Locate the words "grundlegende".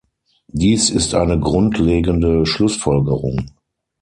1.39-2.43